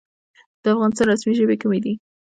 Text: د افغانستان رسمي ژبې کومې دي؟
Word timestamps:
د 0.63 0.63
افغانستان 0.73 1.05
رسمي 1.11 1.33
ژبې 1.39 1.55
کومې 1.61 1.79
دي؟ 1.83 1.93